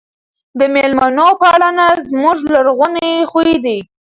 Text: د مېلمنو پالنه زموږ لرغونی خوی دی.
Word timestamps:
د 0.59 0.61
مېلمنو 0.73 1.27
پالنه 1.41 1.87
زموږ 2.09 2.37
لرغونی 2.53 3.11
خوی 3.31 3.55
دی. 3.65 3.79